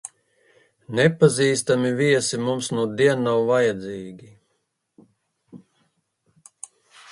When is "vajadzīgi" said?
3.51-4.33